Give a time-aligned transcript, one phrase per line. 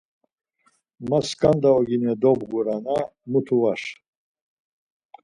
[1.09, 2.97] Ma skanda oğine dobğura-na,
[3.31, 3.81] mutu var.